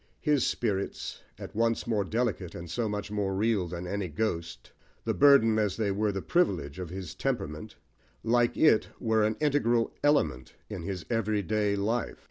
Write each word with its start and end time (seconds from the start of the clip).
His 0.21 0.43
"spirits," 0.47 1.21
at 1.37 1.53
once 1.55 1.85
more 1.85 2.03
delicate, 2.03 2.55
and 2.55 2.67
so 2.71 2.89
much 2.89 3.11
more 3.11 3.35
real, 3.35 3.67
than 3.67 3.85
any 3.85 4.07
ghost 4.07 4.71
the 5.05 5.13
burden, 5.13 5.59
as 5.59 5.77
they 5.77 5.91
were 5.91 6.11
the 6.11 6.23
privilege, 6.23 6.79
of 6.79 6.89
his 6.89 7.13
temperament 7.13 7.75
like 8.23 8.57
it, 8.57 8.87
were 8.99 9.21
an 9.21 9.37
integral 9.39 9.93
element 10.03 10.55
in 10.71 10.81
his 10.81 11.05
everyday 11.11 11.75
life. 11.75 12.17